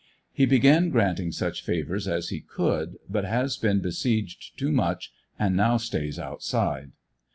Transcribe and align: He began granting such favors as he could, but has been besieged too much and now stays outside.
He 0.33 0.47
began 0.47 0.89
granting 0.89 1.31
such 1.31 1.63
favors 1.63 2.07
as 2.07 2.29
he 2.29 2.41
could, 2.41 2.97
but 3.07 3.23
has 3.23 3.55
been 3.57 3.81
besieged 3.81 4.57
too 4.57 4.71
much 4.71 5.11
and 5.37 5.55
now 5.55 5.77
stays 5.77 6.17
outside. 6.17 6.93